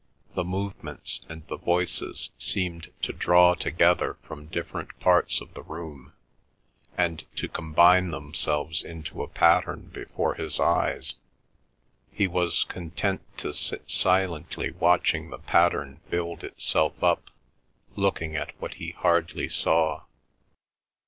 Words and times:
The 0.33 0.43
movements 0.43 1.21
and 1.29 1.45
the 1.45 1.57
voices 1.57 2.31
seemed 2.39 2.91
to 3.03 3.13
draw 3.13 3.53
together 3.53 4.17
from 4.23 4.47
different 4.47 4.99
parts 4.99 5.39
of 5.39 5.53
the 5.53 5.61
room, 5.61 6.13
and 6.97 7.23
to 7.35 7.47
combine 7.47 8.09
themselves 8.09 8.81
into 8.83 9.21
a 9.21 9.27
pattern 9.27 9.91
before 9.93 10.33
his 10.33 10.59
eyes; 10.59 11.13
he 12.11 12.27
was 12.27 12.63
content 12.63 13.21
to 13.37 13.53
sit 13.53 13.91
silently 13.91 14.71
watching 14.71 15.29
the 15.29 15.37
pattern 15.37 16.01
build 16.09 16.43
itself 16.43 17.03
up, 17.03 17.29
looking 17.95 18.35
at 18.35 18.59
what 18.59 18.73
he 18.81 18.93
hardly 18.97 19.49
saw. 19.49 20.05